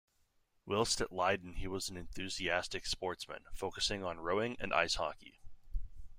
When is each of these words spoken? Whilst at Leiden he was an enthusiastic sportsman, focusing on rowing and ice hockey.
Whilst 0.65 0.99
at 0.99 1.11
Leiden 1.11 1.57
he 1.57 1.67
was 1.67 1.89
an 1.91 1.95
enthusiastic 1.95 2.87
sportsman, 2.87 3.45
focusing 3.53 4.03
on 4.03 4.17
rowing 4.19 4.57
and 4.59 4.73
ice 4.73 4.95
hockey. 4.95 5.41